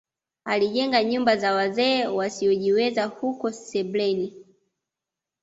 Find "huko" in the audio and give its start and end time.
3.05-3.51